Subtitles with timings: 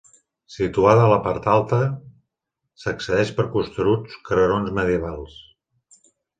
[0.53, 1.79] Situada a la part alta,
[2.85, 5.41] s'accedeix per costeruts carrerons medievals.